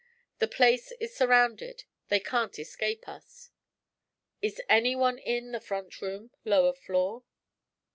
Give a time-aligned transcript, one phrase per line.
[0.39, 3.51] The place is surrounded; they can't escape alive.
[4.41, 7.23] Is anyone in the front room, lower floor?'